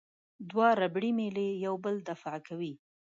[0.49, 2.73] دوه ربړي میلې یو بل دفع کوي.